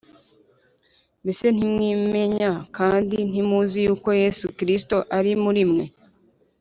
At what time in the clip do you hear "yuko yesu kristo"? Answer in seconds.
3.85-4.95